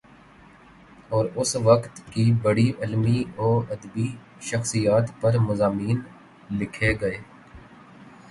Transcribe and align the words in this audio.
اور 1.09 1.25
اس 1.35 1.55
وقت 1.57 1.99
کی 2.11 2.23
بڑی 2.41 2.71
علمی 2.79 3.23
و 3.37 3.49
ادبی 3.69 4.07
شخصیات 4.41 5.11
پر 5.21 5.37
مضامین 5.39 6.01
لکھے 6.51 6.93
گئے 7.01 7.17